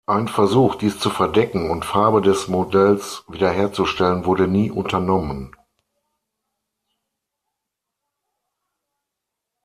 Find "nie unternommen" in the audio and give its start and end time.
4.47-5.55